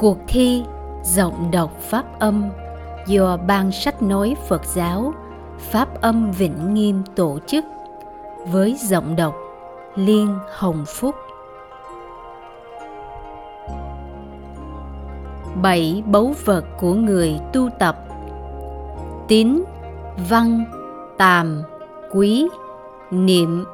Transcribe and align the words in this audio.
Cuộc 0.00 0.18
thi 0.28 0.64
giọng 1.02 1.50
đọc 1.50 1.80
Pháp 1.80 2.18
âm 2.18 2.50
do 3.06 3.36
Ban 3.36 3.72
sách 3.72 4.02
nói 4.02 4.36
Phật 4.48 4.64
giáo 4.64 5.12
Pháp 5.58 6.00
âm 6.00 6.32
Vĩnh 6.32 6.74
Nghiêm 6.74 7.02
tổ 7.14 7.38
chức 7.46 7.64
với 8.46 8.76
giọng 8.80 9.16
đọc 9.16 9.34
Liên 9.94 10.38
Hồng 10.52 10.84
Phúc. 10.88 11.14
Bảy 15.62 16.02
báu 16.06 16.34
vật 16.44 16.64
của 16.78 16.94
người 16.94 17.40
tu 17.52 17.68
tập 17.78 17.96
Tín, 19.28 19.62
văn, 20.28 20.64
tàm, 21.18 21.62
quý, 22.12 22.48
niệm, 23.10 23.64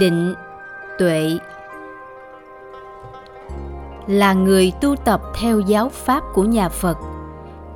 định, 0.00 0.34
tuệ 0.98 1.38
là 4.10 4.32
người 4.32 4.72
tu 4.80 4.96
tập 4.96 5.20
theo 5.40 5.60
giáo 5.60 5.88
pháp 5.88 6.22
của 6.34 6.44
nhà 6.44 6.68
Phật 6.68 6.98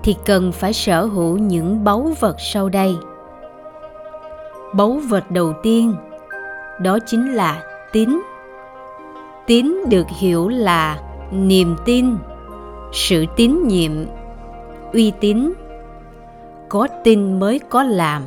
thì 0.03 0.17
cần 0.27 0.53
phải 0.53 0.73
sở 0.73 1.05
hữu 1.05 1.39
những 1.39 1.85
báu 1.85 2.11
vật 2.21 2.37
sau 2.39 2.69
đây. 2.69 2.97
Báu 4.73 5.01
vật 5.09 5.31
đầu 5.31 5.53
tiên 5.63 5.95
đó 6.81 6.99
chính 7.07 7.35
là 7.35 7.63
tín. 7.93 8.21
Tín 9.47 9.75
được 9.91 10.07
hiểu 10.09 10.49
là 10.49 10.99
niềm 11.31 11.77
tin, 11.85 12.17
sự 12.93 13.27
tín 13.37 13.69
nhiệm, 13.69 13.93
uy 14.93 15.13
tín. 15.21 15.53
Có 16.69 16.89
tin 17.05 17.41
mới 17.41 17.61
có 17.69 17.83
làm, 17.83 18.23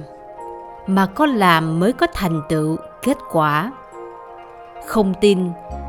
mà 0.87 1.05
có 1.05 1.25
làm 1.25 1.79
mới 1.79 1.93
có 1.93 2.07
thành 2.13 2.41
tựu, 2.49 2.75
kết 3.01 3.17
quả 3.31 3.71
không 4.85 5.13
tin 5.21 5.39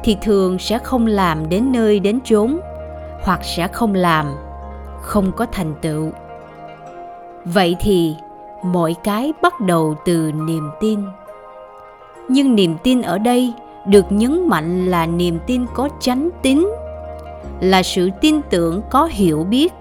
thì 0.09 0.17
thường 0.23 0.59
sẽ 0.59 0.79
không 0.79 1.07
làm 1.07 1.49
đến 1.49 1.73
nơi 1.73 2.01
đến 2.01 2.19
chốn, 2.25 2.61
hoặc 3.23 3.41
sẽ 3.43 3.69
không 3.69 3.95
làm, 3.95 4.27
không 5.03 5.33
có 5.33 5.47
thành 5.53 5.75
tựu. 5.83 6.11
Vậy 7.45 7.77
thì, 7.81 8.15
mọi 8.63 8.95
cái 9.05 9.33
bắt 9.43 9.61
đầu 9.61 9.95
từ 10.05 10.33
niềm 10.33 10.71
tin. 10.81 11.01
Nhưng 12.29 12.55
niềm 12.55 12.77
tin 12.83 13.03
ở 13.03 13.19
đây 13.19 13.53
được 13.87 14.05
nhấn 14.11 14.49
mạnh 14.49 14.87
là 14.87 15.07
niềm 15.07 15.39
tin 15.47 15.67
có 15.75 15.89
chánh 16.01 16.29
tín, 16.43 16.69
là 17.61 17.83
sự 17.83 18.11
tin 18.21 18.41
tưởng 18.51 18.83
có 18.91 19.09
hiểu 19.13 19.45
biết. 19.45 19.73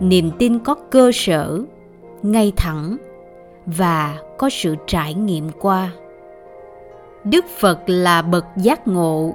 Niềm 0.00 0.30
tin 0.38 0.58
có 0.58 0.74
cơ 0.90 1.10
sở, 1.14 1.62
ngay 2.22 2.52
thẳng, 2.56 2.96
và 3.66 4.16
có 4.38 4.50
sự 4.50 4.76
trải 4.86 5.14
nghiệm 5.14 5.50
qua 5.60 5.90
đức 7.30 7.44
phật 7.60 7.80
là 7.86 8.22
bậc 8.22 8.46
giác 8.56 8.88
ngộ. 8.88 9.34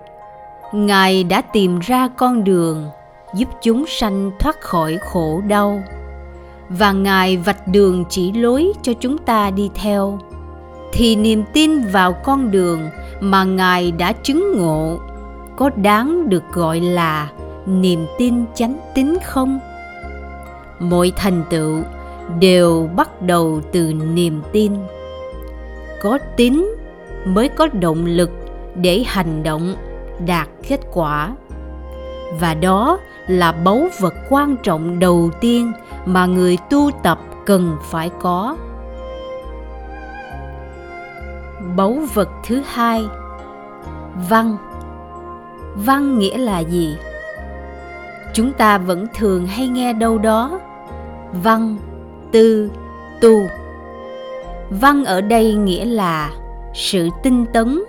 Ngài 0.73 1.23
đã 1.23 1.41
tìm 1.41 1.79
ra 1.79 2.07
con 2.07 2.43
đường 2.43 2.89
giúp 3.35 3.49
chúng 3.61 3.85
sanh 3.87 4.31
thoát 4.39 4.61
khỏi 4.61 4.97
khổ 4.97 5.41
đau. 5.47 5.83
Và 6.69 6.91
ngài 6.91 7.37
vạch 7.37 7.67
đường 7.67 8.05
chỉ 8.09 8.31
lối 8.31 8.71
cho 8.81 8.93
chúng 8.99 9.17
ta 9.17 9.51
đi 9.51 9.69
theo. 9.75 10.19
Thì 10.93 11.15
niềm 11.15 11.43
tin 11.53 11.79
vào 11.87 12.13
con 12.13 12.51
đường 12.51 12.89
mà 13.19 13.43
ngài 13.43 13.91
đã 13.91 14.13
chứng 14.13 14.57
ngộ 14.57 14.99
có 15.55 15.69
đáng 15.75 16.29
được 16.29 16.43
gọi 16.53 16.79
là 16.79 17.29
niềm 17.65 18.05
tin 18.17 18.45
chánh 18.55 18.77
tín 18.95 19.17
không? 19.25 19.59
Mọi 20.79 21.11
thành 21.15 21.43
tựu 21.49 21.81
đều 22.39 22.89
bắt 22.95 23.21
đầu 23.21 23.61
từ 23.71 23.93
niềm 23.93 24.41
tin. 24.51 24.71
Có 26.01 26.17
tín 26.37 26.65
mới 27.25 27.49
có 27.49 27.67
động 27.67 28.05
lực 28.05 28.31
để 28.75 29.03
hành 29.07 29.43
động, 29.43 29.75
đạt 30.25 30.47
kết 30.67 30.79
quả. 30.93 31.31
Và 32.39 32.53
đó 32.53 32.99
là 33.27 33.51
báu 33.51 33.87
vật 33.99 34.13
quan 34.29 34.55
trọng 34.63 34.99
đầu 34.99 35.29
tiên 35.41 35.71
mà 36.05 36.25
người 36.25 36.57
tu 36.69 36.91
tập 37.03 37.19
cần 37.45 37.77
phải 37.83 38.09
có. 38.19 38.55
Báu 41.75 41.97
vật 42.13 42.29
thứ 42.47 42.61
hai, 42.65 43.05
văn. 44.29 44.57
Văn 45.75 46.19
nghĩa 46.19 46.37
là 46.37 46.59
gì? 46.59 46.97
Chúng 48.33 48.53
ta 48.53 48.77
vẫn 48.77 49.07
thường 49.15 49.47
hay 49.47 49.67
nghe 49.67 49.93
đâu 49.93 50.17
đó, 50.17 50.59
văn, 51.43 51.77
tư, 52.31 52.71
tu. 53.21 53.41
Văn 54.69 55.05
ở 55.05 55.21
đây 55.21 55.53
nghĩa 55.53 55.85
là 55.85 56.31
sự 56.73 57.09
tinh 57.23 57.45
tấn, 57.53 57.83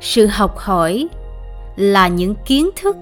sự 0.00 0.26
học 0.26 0.58
hỏi 0.58 1.08
là 1.76 2.08
những 2.08 2.34
kiến 2.46 2.70
thức, 2.76 2.96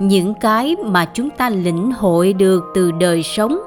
những 0.00 0.34
cái 0.34 0.76
mà 0.84 1.04
chúng 1.04 1.30
ta 1.30 1.50
lĩnh 1.50 1.92
hội 1.92 2.32
được 2.32 2.64
từ 2.74 2.90
đời 2.90 3.22
sống. 3.22 3.58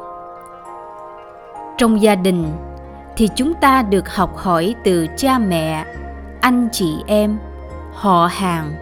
Trong 1.78 2.02
gia 2.02 2.16
đình 2.16 2.46
thì 3.18 3.30
chúng 3.36 3.54
ta 3.54 3.82
được 3.82 4.16
học 4.16 4.38
hỏi 4.38 4.76
từ 4.84 5.08
cha 5.18 5.40
mẹ, 5.40 5.86
anh 6.42 6.70
chị 6.72 6.96
em, 7.08 7.38
họ 7.94 8.30
hàng. 8.32 8.74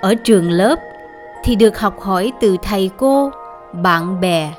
Ở 0.00 0.14
trường 0.14 0.50
lớp 0.50 0.78
thì 1.44 1.56
được 1.56 1.78
học 1.78 2.00
hỏi 2.00 2.32
từ 2.40 2.56
thầy 2.62 2.90
cô, 2.96 3.30
bạn 3.72 4.20
bè. 4.20 4.52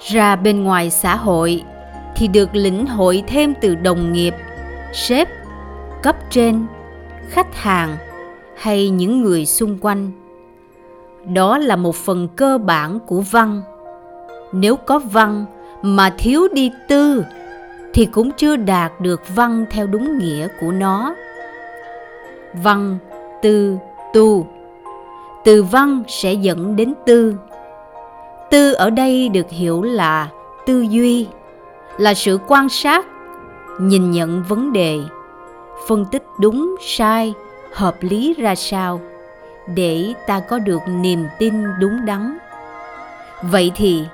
Ra 0.00 0.36
bên 0.36 0.64
ngoài 0.64 0.90
xã 0.90 1.16
hội 1.16 1.64
thì 2.16 2.28
được 2.28 2.54
lĩnh 2.54 2.86
hội 2.86 3.22
thêm 3.26 3.54
từ 3.60 3.74
đồng 3.74 4.12
nghiệp 4.12 4.34
sếp, 4.92 5.28
cấp 6.02 6.16
trên, 6.30 6.66
khách 7.28 7.54
hàng 7.54 7.96
hay 8.56 8.90
những 8.90 9.22
người 9.22 9.46
xung 9.46 9.78
quanh. 9.80 10.10
Đó 11.34 11.58
là 11.58 11.76
một 11.76 11.94
phần 11.94 12.28
cơ 12.36 12.58
bản 12.58 12.98
của 13.06 13.20
văn. 13.20 13.62
Nếu 14.52 14.76
có 14.76 14.98
văn 14.98 15.44
mà 15.82 16.10
thiếu 16.18 16.48
đi 16.52 16.72
tư 16.88 17.24
thì 17.94 18.06
cũng 18.06 18.30
chưa 18.30 18.56
đạt 18.56 19.00
được 19.00 19.22
văn 19.34 19.64
theo 19.70 19.86
đúng 19.86 20.18
nghĩa 20.18 20.48
của 20.60 20.70
nó. 20.70 21.14
Văn 22.62 22.98
tư 23.42 23.76
tu 24.12 24.46
từ 25.44 25.62
văn 25.62 26.02
sẽ 26.08 26.32
dẫn 26.32 26.76
đến 26.76 26.94
tư. 27.06 27.34
Tư 28.50 28.72
ở 28.72 28.90
đây 28.90 29.28
được 29.28 29.50
hiểu 29.50 29.82
là 29.82 30.28
tư 30.66 30.80
duy, 30.80 31.26
là 31.98 32.14
sự 32.14 32.38
quan 32.48 32.68
sát 32.68 33.06
nhìn 33.78 34.10
nhận 34.10 34.42
vấn 34.48 34.72
đề. 34.72 35.00
Phân 35.88 36.04
tích 36.04 36.24
đúng, 36.40 36.76
sai, 36.80 37.34
hợp 37.72 37.96
lý 38.00 38.34
ra 38.34 38.54
sao? 38.54 39.00
Để 39.74 40.12
ta 40.26 40.40
có 40.40 40.58
được 40.58 40.80
niềm 40.88 41.26
tin 41.38 41.64
đúng 41.80 42.06
đắn. 42.06 42.38
Vậy 43.42 43.72
thì, 43.74 44.04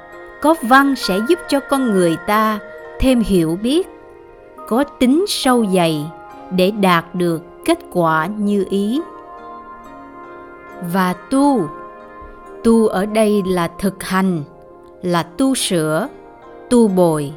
có 0.42 0.54
văn 0.62 0.94
sẽ 0.96 1.18
giúp 1.28 1.38
cho 1.48 1.60
con 1.60 1.90
người 1.90 2.16
ta 2.26 2.58
thêm 3.00 3.22
hiểu 3.26 3.58
biết, 3.62 3.88
có 4.68 4.84
tính 4.84 5.24
sâu 5.28 5.66
dày 5.74 6.10
để 6.50 6.70
đạt 6.70 7.14
được 7.14 7.42
kết 7.64 7.78
quả 7.92 8.26
như 8.26 8.66
ý. 8.70 9.00
Và 10.92 11.12
tu. 11.12 11.68
Tu 12.64 12.86
ở 12.86 13.06
đây 13.06 13.42
là 13.46 13.70
thực 13.78 14.02
hành, 14.02 14.42
là 15.02 15.22
tu 15.22 15.54
sửa, 15.54 16.08
tu 16.70 16.88
bồi 16.88 17.32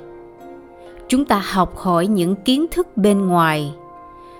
chúng 1.07 1.25
ta 1.25 1.41
học 1.51 1.77
hỏi 1.77 2.07
những 2.07 2.35
kiến 2.35 2.65
thức 2.71 2.97
bên 2.97 3.27
ngoài. 3.27 3.73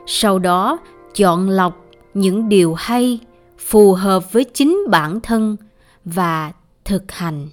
Sau 0.06 0.40
đó, 0.40 0.78
chọn 1.16 1.50
lọc 1.50 1.74
những 2.14 2.50
điều 2.50 2.74
hay, 2.74 3.20
phù 3.60 3.94
hợp 3.94 4.34
với 4.34 4.44
chính 4.44 4.86
bản 4.90 5.20
thân 5.20 5.58
và 6.06 6.52
thực 6.86 7.12
hành. 7.12 7.48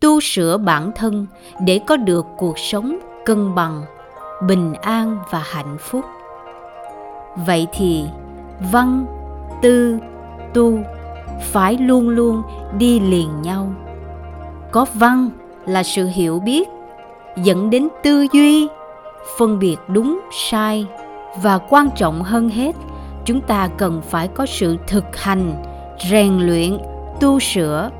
Tu 0.00 0.20
sửa 0.20 0.58
bản 0.58 0.92
thân 0.94 1.26
để 1.60 1.80
có 1.86 1.96
được 1.96 2.26
cuộc 2.38 2.58
sống 2.58 2.98
cân 3.24 3.54
bằng, 3.54 3.82
bình 4.46 4.74
an 4.74 5.18
và 5.30 5.42
hạnh 5.44 5.76
phúc. 5.80 6.04
Vậy 7.46 7.66
thì, 7.72 8.04
văn, 8.72 9.06
tư, 9.62 9.98
tu 10.54 10.78
phải 11.40 11.78
luôn 11.78 12.08
luôn 12.08 12.42
đi 12.78 13.00
liền 13.00 13.42
nhau. 13.42 13.72
Có 14.72 14.86
văn 14.94 15.30
là 15.66 15.82
sự 15.82 16.06
hiểu 16.06 16.38
biết 16.38 16.68
dẫn 17.42 17.70
đến 17.70 17.88
tư 18.02 18.26
duy, 18.32 18.68
phân 19.38 19.58
biệt 19.58 19.76
đúng, 19.88 20.20
sai. 20.32 20.86
Và 21.42 21.58
quan 21.58 21.90
trọng 21.96 22.22
hơn 22.22 22.48
hết, 22.48 22.76
chúng 23.24 23.40
ta 23.40 23.68
cần 23.76 24.02
phải 24.02 24.28
có 24.28 24.46
sự 24.46 24.76
thực 24.86 25.16
hành, 25.16 25.62
rèn 26.10 26.38
luyện, 26.38 26.78
tu 27.20 27.40
sửa. 27.40 27.90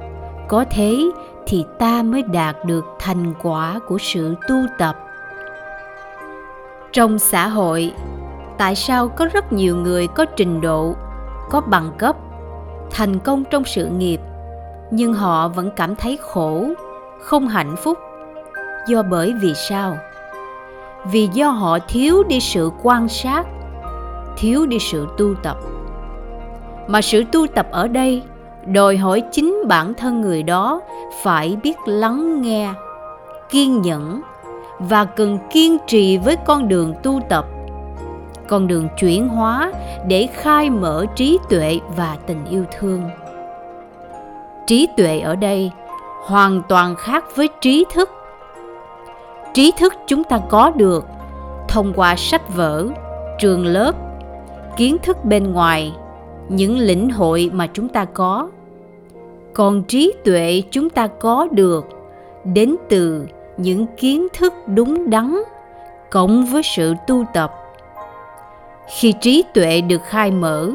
Có 0.48 0.64
thế 0.70 0.96
thì 1.46 1.64
ta 1.78 2.02
mới 2.02 2.22
đạt 2.22 2.56
được 2.64 2.84
thành 2.98 3.34
quả 3.42 3.80
của 3.88 3.98
sự 3.98 4.34
tu 4.48 4.56
tập. 4.78 4.96
Trong 6.92 7.18
xã 7.18 7.48
hội, 7.48 7.92
tại 8.58 8.74
sao 8.74 9.08
có 9.08 9.26
rất 9.32 9.52
nhiều 9.52 9.76
người 9.76 10.06
có 10.06 10.24
trình 10.24 10.60
độ, 10.60 10.94
có 11.50 11.60
bằng 11.60 11.92
cấp, 11.98 12.16
thành 12.90 13.18
công 13.18 13.44
trong 13.44 13.64
sự 13.64 13.86
nghiệp, 13.86 14.20
nhưng 14.90 15.14
họ 15.14 15.48
vẫn 15.48 15.70
cảm 15.76 15.96
thấy 15.96 16.18
khổ, 16.20 16.64
không 17.20 17.48
hạnh 17.48 17.76
phúc? 17.76 17.98
Do 18.88 19.02
bởi 19.02 19.34
vì 19.40 19.54
sao? 19.54 19.98
Vì 21.04 21.28
do 21.32 21.48
họ 21.50 21.78
thiếu 21.88 22.22
đi 22.22 22.40
sự 22.40 22.70
quan 22.82 23.08
sát, 23.08 23.46
thiếu 24.36 24.66
đi 24.66 24.78
sự 24.78 25.06
tu 25.18 25.34
tập. 25.42 25.56
Mà 26.86 27.02
sự 27.02 27.24
tu 27.32 27.46
tập 27.46 27.66
ở 27.70 27.88
đây 27.88 28.22
đòi 28.66 28.96
hỏi 28.96 29.22
chính 29.32 29.62
bản 29.68 29.94
thân 29.94 30.20
người 30.20 30.42
đó 30.42 30.80
phải 31.22 31.56
biết 31.62 31.76
lắng 31.86 32.42
nghe, 32.42 32.70
kiên 33.50 33.82
nhẫn 33.82 34.20
và 34.78 35.04
cần 35.04 35.38
kiên 35.50 35.76
trì 35.86 36.18
với 36.18 36.36
con 36.36 36.68
đường 36.68 36.94
tu 37.02 37.20
tập, 37.28 37.46
con 38.48 38.66
đường 38.66 38.88
chuyển 38.98 39.28
hóa 39.28 39.72
để 40.06 40.28
khai 40.34 40.70
mở 40.70 41.06
trí 41.14 41.38
tuệ 41.48 41.80
và 41.96 42.16
tình 42.26 42.44
yêu 42.44 42.64
thương. 42.78 43.02
Trí 44.66 44.88
tuệ 44.96 45.20
ở 45.20 45.36
đây 45.36 45.70
hoàn 46.26 46.62
toàn 46.68 46.94
khác 46.96 47.24
với 47.36 47.48
trí 47.60 47.84
thức 47.94 48.10
trí 49.58 49.72
thức 49.76 49.94
chúng 50.06 50.24
ta 50.24 50.40
có 50.48 50.70
được 50.70 51.06
thông 51.68 51.92
qua 51.96 52.16
sách 52.16 52.54
vở, 52.54 52.86
trường 53.38 53.66
lớp, 53.66 53.92
kiến 54.76 54.96
thức 55.02 55.24
bên 55.24 55.52
ngoài, 55.52 55.92
những 56.48 56.78
lĩnh 56.78 57.10
hội 57.10 57.50
mà 57.52 57.66
chúng 57.66 57.88
ta 57.88 58.04
có. 58.04 58.50
Còn 59.54 59.82
trí 59.82 60.12
tuệ 60.24 60.62
chúng 60.70 60.90
ta 60.90 61.06
có 61.06 61.48
được 61.50 61.86
đến 62.44 62.76
từ 62.88 63.26
những 63.56 63.86
kiến 63.96 64.28
thức 64.38 64.52
đúng 64.66 65.10
đắn 65.10 65.38
cộng 66.10 66.46
với 66.46 66.62
sự 66.62 66.94
tu 67.06 67.24
tập. 67.34 67.52
Khi 68.98 69.14
trí 69.20 69.44
tuệ 69.54 69.80
được 69.80 70.02
khai 70.04 70.30
mở, 70.30 70.70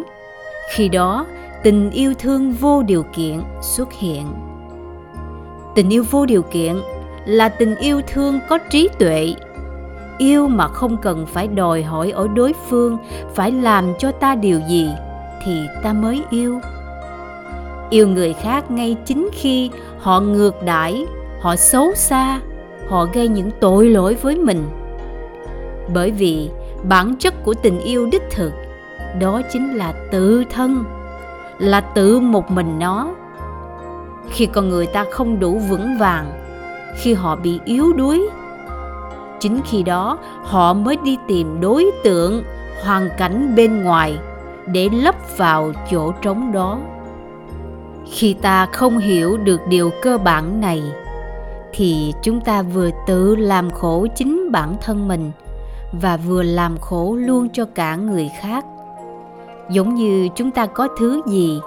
khi 0.71 0.89
đó 0.89 1.25
tình 1.63 1.91
yêu 1.91 2.13
thương 2.19 2.51
vô 2.51 2.83
điều 2.83 3.03
kiện 3.15 3.41
xuất 3.61 3.93
hiện. 3.93 4.25
Tình 5.75 5.89
yêu 5.89 6.03
vô 6.11 6.25
điều 6.25 6.41
kiện 6.41 6.75
là 7.25 7.49
tình 7.49 7.75
yêu 7.75 8.01
thương 8.07 8.39
có 8.49 8.57
trí 8.57 8.89
tuệ. 8.99 9.33
Yêu 10.17 10.47
mà 10.47 10.67
không 10.67 10.97
cần 10.97 11.25
phải 11.25 11.47
đòi 11.47 11.83
hỏi 11.83 12.11
ở 12.11 12.27
đối 12.27 12.53
phương, 12.69 12.97
phải 13.35 13.51
làm 13.51 13.93
cho 13.99 14.11
ta 14.11 14.35
điều 14.35 14.59
gì 14.69 14.89
thì 15.45 15.61
ta 15.83 15.93
mới 15.93 16.23
yêu. 16.29 16.59
Yêu 17.89 18.07
người 18.07 18.33
khác 18.33 18.71
ngay 18.71 18.97
chính 19.05 19.29
khi 19.33 19.71
họ 19.99 20.19
ngược 20.19 20.63
đãi, 20.63 21.05
họ 21.41 21.55
xấu 21.55 21.93
xa, 21.95 22.39
họ 22.89 23.05
gây 23.13 23.27
những 23.27 23.51
tội 23.59 23.89
lỗi 23.89 24.17
với 24.21 24.35
mình. 24.35 24.63
Bởi 25.93 26.11
vì 26.11 26.49
bản 26.83 27.15
chất 27.19 27.43
của 27.43 27.53
tình 27.53 27.79
yêu 27.79 28.09
đích 28.11 28.23
thực, 28.31 28.51
đó 29.19 29.41
chính 29.53 29.75
là 29.75 29.93
tự 30.11 30.43
thân, 30.49 30.83
là 31.59 31.81
tự 31.81 32.19
một 32.19 32.51
mình 32.51 32.79
nó. 32.79 33.09
Khi 34.29 34.45
con 34.45 34.69
người 34.69 34.85
ta 34.85 35.05
không 35.11 35.39
đủ 35.39 35.59
vững 35.69 35.97
vàng 35.97 36.42
khi 36.95 37.13
họ 37.13 37.35
bị 37.35 37.59
yếu 37.65 37.93
đuối. 37.93 38.29
Chính 39.39 39.59
khi 39.65 39.83
đó, 39.83 40.17
họ 40.43 40.73
mới 40.73 40.97
đi 41.03 41.17
tìm 41.27 41.61
đối 41.61 41.91
tượng, 42.03 42.43
hoàn 42.83 43.09
cảnh 43.17 43.55
bên 43.55 43.83
ngoài, 43.83 44.17
để 44.67 44.89
lấp 44.89 45.15
vào 45.37 45.71
chỗ 45.91 46.11
trống 46.11 46.51
đó. 46.51 46.79
Khi 48.11 48.33
ta 48.33 48.65
không 48.65 48.97
hiểu 48.97 49.37
được 49.37 49.61
điều 49.67 49.91
cơ 50.01 50.17
bản 50.17 50.61
này, 50.61 50.83
thì 51.73 52.13
chúng 52.21 52.41
ta 52.41 52.61
vừa 52.61 52.89
tự 53.07 53.35
làm 53.35 53.69
khổ 53.69 54.07
chính 54.15 54.51
bản 54.51 54.75
thân 54.81 55.07
mình 55.07 55.31
và 56.01 56.17
vừa 56.17 56.43
làm 56.43 56.77
khổ 56.77 57.15
luôn 57.19 57.49
cho 57.53 57.65
cả 57.75 57.95
người 57.95 58.29
khác. 58.41 58.65
Giống 59.69 59.95
như 59.95 60.29
chúng 60.35 60.51
ta 60.51 60.65
có 60.65 60.87
thứ 60.99 61.21
gì, 61.25 61.59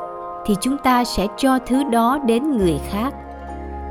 thì 0.47 0.57
chúng 0.61 0.79
ta 0.79 1.05
sẽ 1.05 1.27
cho 1.37 1.59
thứ 1.67 1.85
đó 1.85 2.19
đến 2.27 2.59
người 2.59 2.81
khác. 2.91 3.15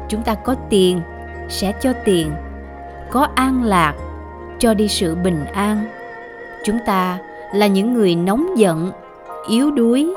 Chúng 0.09 0.21
ta 0.21 0.35
có 0.35 0.55
tiền 0.69 1.01
sẽ 1.49 1.73
cho 1.81 1.93
tiền. 2.05 2.31
Có 3.11 3.27
an 3.35 3.63
lạc, 3.63 3.93
cho 4.59 4.73
đi 4.73 4.87
sự 4.87 5.15
bình 5.15 5.45
an. 5.53 5.85
Chúng 6.63 6.77
ta 6.85 7.19
là 7.53 7.67
những 7.67 7.93
người 7.93 8.15
nóng 8.15 8.57
giận, 8.57 8.91
yếu 9.49 9.71
đuối, 9.71 10.13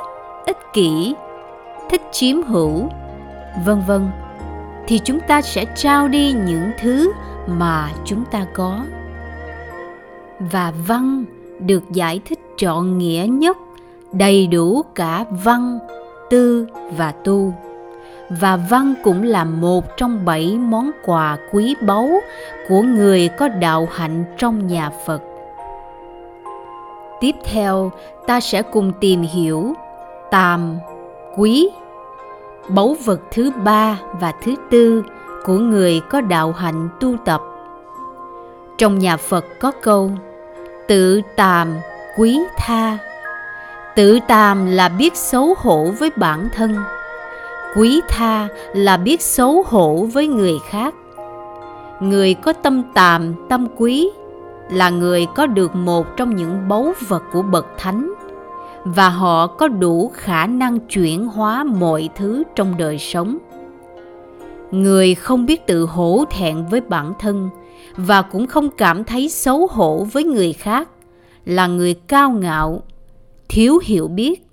ích 0.47 0.59
kỷ, 0.73 1.15
thích 1.91 2.03
chiếm 2.13 2.43
hữu, 2.43 2.89
vân 3.65 3.83
vân. 3.87 4.09
Thì 4.87 4.99
chúng 5.05 5.21
ta 5.21 5.43
sẽ 5.43 5.65
trao 5.65 6.09
đi 6.09 6.33
những 6.33 6.71
thứ 6.81 7.13
mà 7.47 7.91
chúng 8.05 8.25
ta 8.25 8.47
có. 8.53 8.81
Và 10.41 10.73
văn 10.87 11.25
được 11.61 11.83
giải 11.91 12.21
thích 12.25 12.39
trọn 12.57 12.99
nghĩa 12.99 13.27
nhất, 13.29 13.57
đầy 14.13 14.47
đủ 14.47 14.83
cả 14.95 15.25
văn, 15.45 15.79
tư 16.31 16.67
và 16.97 17.13
tu 17.13 17.55
và 18.31 18.57
văn 18.57 18.95
cũng 19.05 19.23
là 19.23 19.45
một 19.45 19.97
trong 19.97 20.25
bảy 20.25 20.59
món 20.59 20.91
quà 21.05 21.39
quý 21.53 21.77
báu 21.81 22.11
của 22.69 22.83
người 22.83 23.29
có 23.29 23.49
đạo 23.49 23.89
hạnh 23.93 24.25
trong 24.39 24.67
nhà 24.67 24.91
phật. 25.07 25.23
Tiếp 27.21 27.33
theo, 27.45 27.93
ta 28.27 28.41
sẽ 28.41 28.63
cùng 28.63 28.93
tìm 29.01 29.23
hiểu 29.23 29.73
tam, 30.31 30.79
quý, 31.37 31.71
báu 32.69 32.97
vật 33.05 33.21
thứ 33.31 33.51
ba 33.65 33.99
và 34.21 34.33
thứ 34.43 34.55
tư 34.71 35.05
của 35.45 35.59
người 35.59 36.01
có 36.11 36.21
đạo 36.21 36.53
hạnh 36.53 36.89
tu 37.01 37.17
tập. 37.25 37.41
Trong 38.79 38.99
nhà 38.99 39.17
phật 39.17 39.45
có 39.61 39.73
câu, 39.83 40.11
tự 40.89 41.21
tàm 41.37 41.75
quý 42.17 42.41
tha. 42.57 42.99
Tự 43.97 44.19
tàm 44.29 44.67
là 44.67 44.89
biết 44.89 45.17
xấu 45.17 45.55
hổ 45.59 45.93
với 45.99 46.11
bản 46.17 46.49
thân 46.53 46.77
quý 47.77 48.01
tha 48.09 48.49
là 48.75 48.97
biết 48.97 49.23
xấu 49.23 49.65
hổ 49.67 50.09
với 50.13 50.27
người 50.27 50.55
khác. 50.69 50.95
Người 52.01 52.35
có 52.35 52.53
tâm 52.53 52.83
tàm, 52.95 53.35
tâm 53.49 53.67
quý 53.77 54.11
là 54.71 54.91
người 54.91 55.27
có 55.35 55.47
được 55.47 55.75
một 55.75 56.17
trong 56.17 56.37
những 56.37 56.69
báu 56.69 56.93
vật 57.09 57.23
của 57.33 57.43
bậc 57.43 57.67
thánh, 57.79 58.13
và 58.85 59.09
họ 59.09 59.47
có 59.47 59.69
đủ 59.69 60.11
khả 60.15 60.47
năng 60.47 60.79
chuyển 60.79 61.27
hóa 61.27 61.65
mọi 61.65 62.09
thứ 62.17 62.43
trong 62.55 62.75
đời 62.79 62.99
sống. 62.99 63.39
Người 64.71 65.15
không 65.15 65.47
biết 65.47 65.67
tự 65.67 65.87
hổ 65.87 66.25
thẹn 66.31 66.67
với 66.71 66.81
bản 66.81 67.13
thân 67.19 67.49
và 67.97 68.23
cũng 68.23 68.47
không 68.47 68.71
cảm 68.71 69.05
thấy 69.05 69.29
xấu 69.29 69.67
hổ 69.71 70.07
với 70.13 70.25
người 70.25 70.53
khác 70.53 70.89
là 71.45 71.67
người 71.67 71.95
cao 71.95 72.31
ngạo, 72.31 72.83
thiếu 73.49 73.79
hiểu 73.85 74.09
biết, 74.09 74.47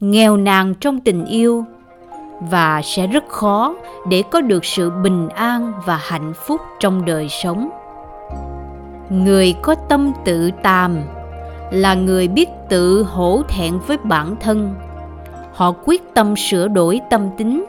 nghèo 0.00 0.36
nàn 0.36 0.74
trong 0.74 1.00
tình 1.00 1.24
yêu 1.24 1.64
và 2.50 2.82
sẽ 2.84 3.06
rất 3.06 3.28
khó 3.28 3.74
để 4.08 4.22
có 4.30 4.40
được 4.40 4.64
sự 4.64 4.90
bình 4.90 5.28
an 5.28 5.72
và 5.84 5.96
hạnh 6.02 6.32
phúc 6.46 6.60
trong 6.80 7.04
đời 7.04 7.28
sống. 7.28 7.70
Người 9.10 9.54
có 9.62 9.74
tâm 9.74 10.12
tự 10.24 10.50
tàm 10.62 10.98
là 11.70 11.94
người 11.94 12.28
biết 12.28 12.48
tự 12.68 13.02
hổ 13.02 13.42
thẹn 13.48 13.78
với 13.86 13.96
bản 13.96 14.36
thân. 14.40 14.74
Họ 15.52 15.72
quyết 15.84 16.14
tâm 16.14 16.36
sửa 16.36 16.68
đổi 16.68 17.00
tâm 17.10 17.28
tính. 17.36 17.64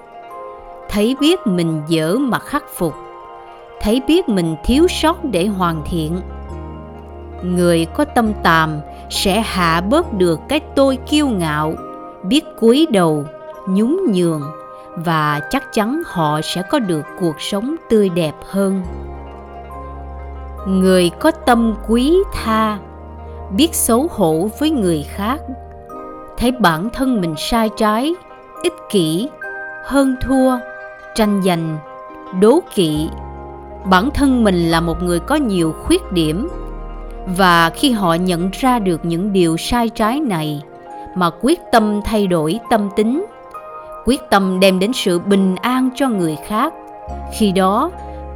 Thấy 0.89 1.15
biết 1.19 1.39
mình 1.47 1.81
dở 1.87 2.15
mà 2.19 2.39
khắc 2.39 2.63
phục. 2.75 2.93
Thấy 3.81 4.01
biết 4.07 4.29
mình 4.29 4.55
thiếu 4.63 4.87
sót 4.87 5.23
để 5.23 5.47
hoàn 5.47 5.81
thiện. 5.85 6.21
Người 7.43 7.85
có 7.85 8.05
tâm 8.05 8.33
tàm 8.43 8.79
sẽ 9.09 9.41
hạ 9.41 9.81
bớt 9.81 10.13
được 10.13 10.39
cái 10.47 10.59
tôi 10.59 10.97
kiêu 11.07 11.27
ngạo, 11.27 11.73
biết 12.23 12.43
cúi 12.59 12.87
đầu, 12.91 13.25
nhún 13.67 13.97
nhường 14.13 14.41
và 14.95 15.39
chắc 15.49 15.73
chắn 15.73 16.01
họ 16.05 16.41
sẽ 16.41 16.61
có 16.61 16.79
được 16.79 17.05
cuộc 17.19 17.41
sống 17.41 17.75
tươi 17.89 18.09
đẹp 18.09 18.33
hơn. 18.49 18.83
Người 20.67 21.11
có 21.19 21.31
tâm 21.31 21.75
quý 21.87 22.17
tha, 22.33 22.77
biết 23.55 23.75
xấu 23.75 24.07
hổ 24.11 24.49
với 24.59 24.71
người 24.71 25.05
khác, 25.09 25.41
thấy 26.37 26.51
bản 26.51 26.89
thân 26.93 27.21
mình 27.21 27.35
sai 27.37 27.69
trái, 27.77 28.15
ích 28.63 28.73
kỷ, 28.89 29.29
hơn 29.85 30.15
thua, 30.21 30.57
tranh 31.15 31.41
giành, 31.45 31.77
đố 32.39 32.59
kỵ. 32.75 33.09
Bản 33.85 34.09
thân 34.13 34.43
mình 34.43 34.71
là 34.71 34.81
một 34.81 35.03
người 35.03 35.19
có 35.19 35.35
nhiều 35.35 35.73
khuyết 35.83 36.11
điểm, 36.11 36.49
và 37.37 37.69
khi 37.69 37.91
họ 37.91 38.13
nhận 38.13 38.49
ra 38.53 38.79
được 38.79 39.05
những 39.05 39.33
điều 39.33 39.57
sai 39.57 39.89
trái 39.89 40.19
này 40.19 40.61
mà 41.15 41.29
quyết 41.41 41.59
tâm 41.71 42.01
thay 42.05 42.27
đổi 42.27 42.59
tâm 42.69 42.89
tính 42.95 43.25
quyết 44.05 44.29
tâm 44.29 44.59
đem 44.59 44.79
đến 44.79 44.93
sự 44.93 45.19
bình 45.19 45.55
an 45.55 45.89
cho 45.95 46.09
người 46.09 46.37
khác. 46.47 46.73
Khi 47.33 47.51
đó, 47.51 47.91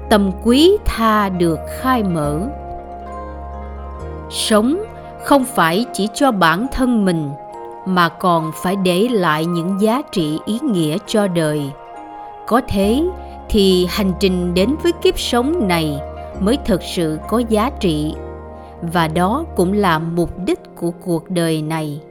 tâm 0.09 0.31
quý 0.43 0.77
tha 0.85 1.29
được 1.29 1.59
khai 1.67 2.03
mở. 2.03 2.39
Sống 4.29 4.83
không 5.23 5.45
phải 5.45 5.85
chỉ 5.93 6.07
cho 6.13 6.31
bản 6.31 6.67
thân 6.71 7.05
mình, 7.05 7.29
mà 7.85 8.09
còn 8.09 8.51
phải 8.55 8.75
để 8.75 9.07
lại 9.11 9.45
những 9.45 9.81
giá 9.81 10.01
trị 10.11 10.39
ý 10.45 10.59
nghĩa 10.63 10.97
cho 11.05 11.27
đời. 11.27 11.71
Có 12.47 12.61
thế 12.67 13.03
thì 13.49 13.87
hành 13.89 14.11
trình 14.19 14.53
đến 14.53 14.75
với 14.83 14.91
kiếp 14.91 15.19
sống 15.19 15.67
này 15.67 15.99
mới 16.39 16.57
thực 16.65 16.83
sự 16.83 17.19
có 17.29 17.37
giá 17.49 17.69
trị, 17.79 18.15
và 18.81 19.07
đó 19.07 19.45
cũng 19.55 19.73
là 19.73 19.99
mục 19.99 20.29
đích 20.45 20.59
của 20.75 20.91
cuộc 20.91 21.29
đời 21.29 21.61
này. 21.61 22.01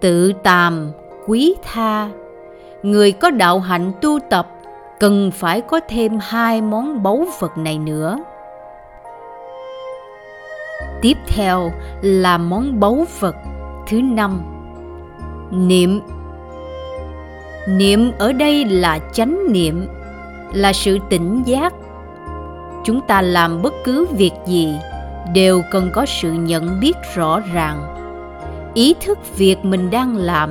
Tự 0.00 0.32
tàm 0.42 0.90
quý 1.26 1.54
tha 1.62 2.08
người 2.82 3.12
có 3.12 3.30
đạo 3.30 3.60
hạnh 3.60 3.92
tu 4.00 4.18
tập, 4.30 4.48
cần 5.00 5.30
phải 5.34 5.60
có 5.60 5.80
thêm 5.88 6.18
hai 6.22 6.62
món 6.62 7.02
báu 7.02 7.26
vật 7.40 7.58
này 7.58 7.78
nữa. 7.78 8.18
Tiếp 11.02 11.14
theo 11.26 11.72
là 12.02 12.38
món 12.38 12.80
báu 12.80 13.06
vật 13.20 13.36
thứ 13.88 14.02
năm, 14.02 14.40
niệm. 15.50 16.00
Niệm 17.68 18.12
ở 18.18 18.32
đây 18.32 18.64
là 18.64 18.98
chánh 19.12 19.52
niệm, 19.52 19.86
là 20.52 20.72
sự 20.72 20.98
tỉnh 21.08 21.42
giác. 21.46 21.72
Chúng 22.84 23.00
ta 23.00 23.22
làm 23.22 23.62
bất 23.62 23.74
cứ 23.84 24.06
việc 24.06 24.32
gì 24.46 24.76
đều 25.34 25.62
cần 25.70 25.90
có 25.94 26.06
sự 26.06 26.32
nhận 26.32 26.80
biết 26.80 26.96
rõ 27.14 27.40
ràng. 27.52 27.94
Ý 28.74 28.94
thức 29.00 29.18
việc 29.36 29.64
mình 29.64 29.90
đang 29.90 30.16
làm, 30.16 30.50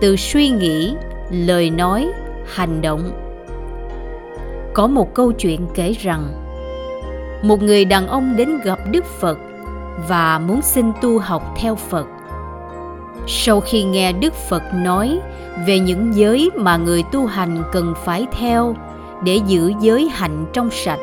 từ 0.00 0.16
suy 0.16 0.48
nghĩ 0.48 0.94
lời 1.34 1.70
nói, 1.70 2.08
hành 2.54 2.82
động. 2.82 3.10
Có 4.74 4.86
một 4.86 5.14
câu 5.14 5.32
chuyện 5.32 5.66
kể 5.74 5.92
rằng, 5.92 6.22
một 7.42 7.62
người 7.62 7.84
đàn 7.84 8.06
ông 8.06 8.36
đến 8.36 8.58
gặp 8.64 8.78
đức 8.90 9.04
phật 9.04 9.38
và 10.08 10.38
muốn 10.38 10.62
xin 10.62 10.92
tu 11.02 11.18
học 11.18 11.54
theo 11.56 11.74
phật. 11.74 12.06
Sau 13.26 13.60
khi 13.60 13.82
nghe 13.82 14.12
đức 14.12 14.34
phật 14.34 14.62
nói 14.74 15.20
về 15.66 15.78
những 15.78 16.14
giới 16.14 16.50
mà 16.54 16.76
người 16.76 17.02
tu 17.12 17.26
hành 17.26 17.62
cần 17.72 17.94
phải 18.04 18.26
theo 18.38 18.76
để 19.24 19.40
giữ 19.46 19.72
giới 19.80 20.08
hạnh 20.12 20.46
trong 20.52 20.70
sạch, 20.70 21.00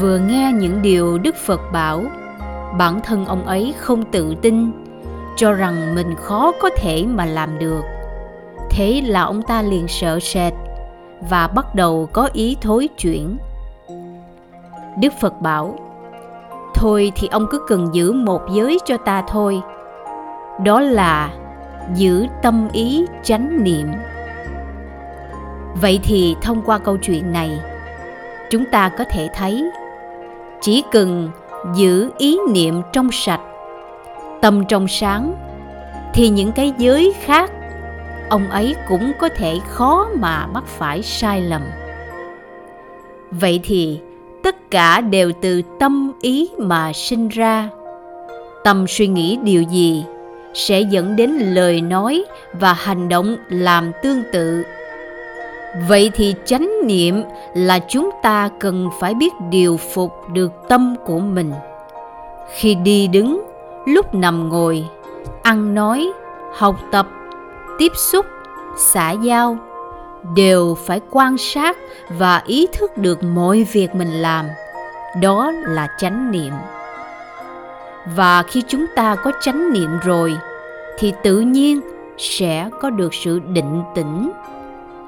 vừa 0.00 0.18
nghe 0.18 0.52
những 0.52 0.82
điều 0.82 1.18
đức 1.18 1.36
phật 1.36 1.60
bảo, 1.72 2.04
bản 2.78 3.00
thân 3.04 3.26
ông 3.26 3.46
ấy 3.46 3.74
không 3.78 4.04
tự 4.04 4.34
tin, 4.42 4.70
cho 5.36 5.52
rằng 5.52 5.94
mình 5.94 6.14
khó 6.14 6.52
có 6.60 6.70
thể 6.76 7.04
mà 7.06 7.24
làm 7.24 7.58
được 7.58 7.82
thế 8.78 9.02
là 9.04 9.22
ông 9.22 9.42
ta 9.42 9.62
liền 9.62 9.88
sợ 9.88 10.20
sệt 10.20 10.52
và 11.30 11.46
bắt 11.46 11.74
đầu 11.74 12.08
có 12.12 12.28
ý 12.32 12.56
thối 12.60 12.88
chuyển. 12.98 13.36
Đức 15.00 15.12
phật 15.20 15.40
bảo, 15.40 15.78
thôi 16.74 17.12
thì 17.16 17.28
ông 17.28 17.46
cứ 17.50 17.60
cần 17.68 17.88
giữ 17.92 18.12
một 18.12 18.40
giới 18.52 18.78
cho 18.84 18.96
ta 18.96 19.22
thôi. 19.28 19.60
Đó 20.64 20.80
là 20.80 21.30
giữ 21.94 22.26
tâm 22.42 22.68
ý 22.72 23.04
chánh 23.22 23.64
niệm. 23.64 23.86
Vậy 25.80 26.00
thì 26.02 26.36
thông 26.42 26.62
qua 26.62 26.78
câu 26.78 26.96
chuyện 26.96 27.32
này, 27.32 27.58
chúng 28.50 28.64
ta 28.64 28.88
có 28.88 29.04
thể 29.10 29.28
thấy, 29.34 29.70
chỉ 30.60 30.84
cần 30.92 31.30
giữ 31.74 32.10
ý 32.18 32.38
niệm 32.52 32.82
trong 32.92 33.08
sạch, 33.12 33.40
tâm 34.40 34.64
trong 34.64 34.88
sáng, 34.88 35.34
thì 36.14 36.28
những 36.28 36.52
cái 36.52 36.74
giới 36.78 37.14
khác 37.24 37.50
ông 38.28 38.50
ấy 38.50 38.76
cũng 38.88 39.12
có 39.18 39.28
thể 39.28 39.58
khó 39.68 40.08
mà 40.14 40.46
mắc 40.46 40.64
phải 40.66 41.02
sai 41.02 41.40
lầm. 41.40 41.62
Vậy 43.30 43.60
thì, 43.62 44.00
tất 44.42 44.70
cả 44.70 45.00
đều 45.00 45.32
từ 45.40 45.62
tâm 45.78 46.12
ý 46.20 46.50
mà 46.58 46.92
sinh 46.92 47.28
ra. 47.28 47.68
Tâm 48.64 48.86
suy 48.88 49.06
nghĩ 49.06 49.38
điều 49.42 49.62
gì 49.62 50.04
sẽ 50.54 50.80
dẫn 50.80 51.16
đến 51.16 51.30
lời 51.30 51.80
nói 51.80 52.24
và 52.60 52.72
hành 52.72 53.08
động 53.08 53.36
làm 53.48 53.92
tương 54.02 54.22
tự. 54.32 54.62
Vậy 55.88 56.10
thì 56.14 56.34
chánh 56.44 56.70
niệm 56.84 57.22
là 57.54 57.78
chúng 57.78 58.10
ta 58.22 58.50
cần 58.60 58.88
phải 59.00 59.14
biết 59.14 59.32
điều 59.50 59.76
phục 59.76 60.12
được 60.32 60.52
tâm 60.68 60.94
của 61.04 61.18
mình. 61.18 61.52
Khi 62.54 62.74
đi 62.74 63.08
đứng, 63.08 63.42
lúc 63.86 64.14
nằm 64.14 64.48
ngồi, 64.48 64.84
ăn 65.42 65.74
nói, 65.74 66.12
học 66.54 66.76
tập 66.90 67.06
tiếp 67.78 67.92
xúc, 67.96 68.26
xã 68.76 69.10
giao, 69.10 69.56
đều 70.36 70.76
phải 70.86 71.00
quan 71.10 71.38
sát 71.38 71.76
và 72.18 72.42
ý 72.46 72.66
thức 72.72 72.96
được 72.96 73.22
mọi 73.22 73.66
việc 73.72 73.94
mình 73.94 74.10
làm. 74.10 74.46
Đó 75.20 75.50
là 75.50 75.88
chánh 75.98 76.30
niệm. 76.30 76.52
Và 78.16 78.42
khi 78.42 78.62
chúng 78.68 78.86
ta 78.96 79.14
có 79.14 79.32
chánh 79.40 79.72
niệm 79.72 79.90
rồi, 80.04 80.36
thì 80.98 81.12
tự 81.22 81.40
nhiên 81.40 81.80
sẽ 82.18 82.70
có 82.80 82.90
được 82.90 83.14
sự 83.14 83.38
định 83.38 83.82
tĩnh, 83.94 84.30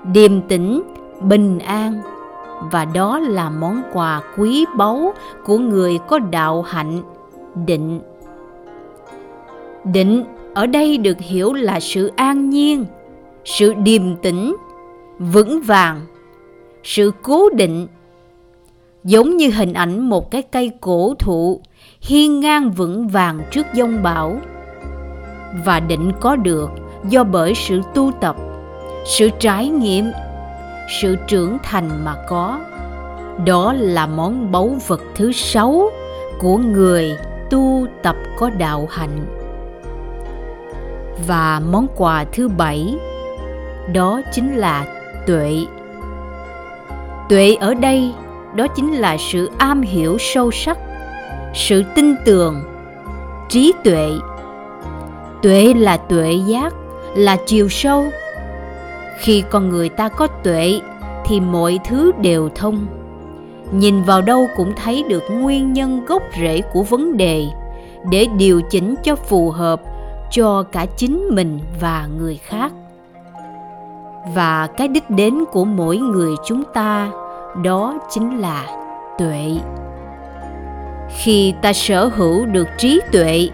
điềm 0.02 0.42
tĩnh, 0.42 0.82
bình 1.20 1.58
an. 1.58 2.00
Và 2.70 2.84
đó 2.84 3.18
là 3.18 3.50
món 3.50 3.82
quà 3.92 4.20
quý 4.36 4.66
báu 4.76 5.14
của 5.44 5.58
người 5.58 5.98
có 6.08 6.18
đạo 6.18 6.62
hạnh, 6.62 7.02
định. 7.66 8.00
Định 9.84 10.24
ở 10.54 10.66
đây 10.66 10.98
được 10.98 11.20
hiểu 11.20 11.52
là 11.52 11.80
sự 11.80 12.12
an 12.16 12.50
nhiên, 12.50 12.84
sự 13.44 13.74
điềm 13.74 14.16
tĩnh, 14.16 14.56
vững 15.18 15.60
vàng, 15.60 16.00
sự 16.82 17.12
cố 17.22 17.50
định. 17.50 17.86
Giống 19.04 19.36
như 19.36 19.50
hình 19.50 19.72
ảnh 19.72 20.08
một 20.08 20.30
cái 20.30 20.42
cây 20.42 20.70
cổ 20.80 21.14
thụ 21.18 21.60
hiên 22.00 22.40
ngang 22.40 22.70
vững 22.70 23.08
vàng 23.08 23.40
trước 23.50 23.66
dông 23.74 24.02
bão. 24.02 24.40
Và 25.64 25.80
định 25.80 26.12
có 26.20 26.36
được 26.36 26.70
do 27.08 27.24
bởi 27.24 27.54
sự 27.54 27.80
tu 27.94 28.12
tập, 28.20 28.36
sự 29.04 29.30
trải 29.38 29.68
nghiệm, 29.68 30.04
sự 31.02 31.16
trưởng 31.26 31.58
thành 31.62 32.04
mà 32.04 32.14
có. 32.28 32.60
Đó 33.46 33.72
là 33.72 34.06
món 34.06 34.52
báu 34.52 34.76
vật 34.86 35.00
thứ 35.14 35.32
sáu 35.32 35.90
của 36.38 36.56
người 36.56 37.16
tu 37.50 37.86
tập 38.02 38.16
có 38.38 38.50
đạo 38.50 38.88
hạnh 38.90 39.39
và 41.26 41.60
món 41.70 41.86
quà 41.96 42.24
thứ 42.32 42.48
bảy. 42.48 42.96
Đó 43.92 44.20
chính 44.32 44.56
là 44.56 44.86
tuệ. 45.26 45.56
Tuệ 47.28 47.54
ở 47.54 47.74
đây, 47.74 48.12
đó 48.54 48.66
chính 48.66 48.92
là 48.92 49.16
sự 49.32 49.50
am 49.58 49.82
hiểu 49.82 50.16
sâu 50.18 50.50
sắc, 50.50 50.78
sự 51.54 51.82
tin 51.94 52.14
tưởng, 52.24 52.62
trí 53.48 53.72
tuệ. 53.84 54.10
Tuệ 55.42 55.74
là 55.74 55.96
tuệ 55.96 56.32
giác, 56.46 56.74
là 57.14 57.36
chiều 57.46 57.68
sâu. 57.68 58.04
Khi 59.18 59.42
con 59.50 59.68
người 59.68 59.88
ta 59.88 60.08
có 60.08 60.26
tuệ, 60.26 60.80
thì 61.24 61.40
mọi 61.40 61.78
thứ 61.84 62.12
đều 62.20 62.48
thông. 62.54 62.86
Nhìn 63.72 64.02
vào 64.02 64.22
đâu 64.22 64.46
cũng 64.56 64.72
thấy 64.84 65.04
được 65.08 65.22
nguyên 65.30 65.72
nhân 65.72 66.04
gốc 66.04 66.22
rễ 66.40 66.60
của 66.72 66.82
vấn 66.82 67.16
đề 67.16 67.46
để 68.10 68.26
điều 68.36 68.60
chỉnh 68.70 68.94
cho 69.02 69.16
phù 69.16 69.50
hợp 69.50 69.82
cho 70.30 70.62
cả 70.62 70.86
chính 70.96 71.28
mình 71.30 71.60
và 71.80 72.08
người 72.18 72.36
khác. 72.36 72.72
Và 74.34 74.66
cái 74.76 74.88
đích 74.88 75.10
đến 75.10 75.44
của 75.52 75.64
mỗi 75.64 75.96
người 75.96 76.34
chúng 76.46 76.62
ta, 76.74 77.10
đó 77.62 77.98
chính 78.10 78.38
là 78.38 78.66
tuệ. 79.18 79.52
Khi 81.16 81.54
ta 81.62 81.72
sở 81.72 82.06
hữu 82.06 82.46
được 82.46 82.68
trí 82.78 83.00
tuệ, 83.12 83.48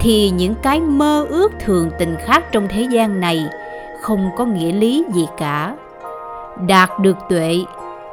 thì 0.00 0.30
những 0.30 0.54
cái 0.62 0.80
mơ 0.80 1.26
ước 1.28 1.52
thường 1.60 1.90
tình 1.98 2.16
khác 2.20 2.44
trong 2.52 2.68
thế 2.68 2.82
gian 2.90 3.20
này 3.20 3.44
không 4.00 4.30
có 4.36 4.44
nghĩa 4.44 4.72
lý 4.72 5.04
gì 5.14 5.26
cả. 5.38 5.76
Đạt 6.66 6.90
được 7.00 7.16
tuệ, 7.28 7.56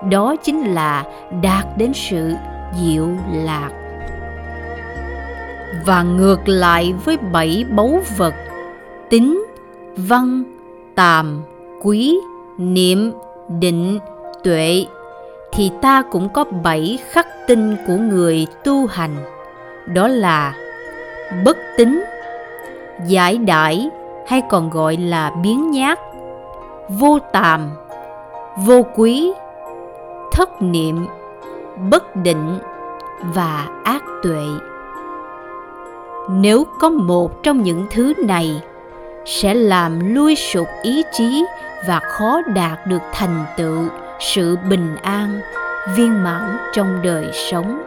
đó 0.10 0.36
chính 0.44 0.62
là 0.62 1.04
đạt 1.42 1.66
đến 1.78 1.92
sự 1.94 2.34
diệu 2.82 3.08
lạc 3.32 3.70
và 5.86 6.04
ngược 6.04 6.40
lại 6.46 6.94
với 7.06 7.18
bảy 7.18 7.66
báu 7.70 8.00
vật, 8.18 8.34
tính, 9.10 9.46
văn, 9.98 10.44
tàm, 10.96 11.42
quý, 11.82 12.20
niệm, 12.58 13.12
định, 13.60 14.00
tuệ, 14.44 14.86
thì 15.52 15.72
ta 15.82 16.02
cũng 16.02 16.30
có 16.30 16.44
bảy 16.44 17.00
khắc 17.12 17.28
tinh 17.48 17.76
của 17.88 17.96
người 17.96 18.48
tu 18.64 18.88
hành. 18.88 19.16
Đó 19.94 20.08
là 20.08 20.54
bất 21.46 21.58
tính, 21.78 22.04
giải 23.08 23.38
đãi 23.38 23.90
hay 24.28 24.42
còn 24.50 24.70
gọi 24.70 24.98
là 24.98 25.32
biến 25.44 25.72
nhát, 25.72 26.00
vô 26.90 27.20
tàm, 27.34 27.70
vô 28.66 28.86
quý, 28.96 29.34
thất 30.32 30.62
niệm, 30.62 31.08
bất 31.90 32.16
định 32.16 32.60
và 33.34 33.68
ác 33.84 34.04
tuệ 34.24 34.46
nếu 36.30 36.66
có 36.80 36.90
một 36.90 37.44
trong 37.44 37.64
những 37.64 37.86
thứ 37.90 38.14
này, 38.28 38.62
sẽ 39.26 39.54
làm 39.54 40.16
lui 40.16 40.36
sụp 40.36 40.68
ý 40.84 41.04
chí 41.14 41.46
và 41.88 42.00
khó 42.00 42.42
đạt 42.56 42.88
được 42.88 43.02
thành 43.14 43.46
tựu, 43.58 43.84
sự 44.20 44.58
bình 44.70 44.96
an, 45.02 45.40
viên 45.96 46.24
mãn 46.24 46.58
trong 46.74 47.00
đời 47.04 47.26
sống. 47.34 47.87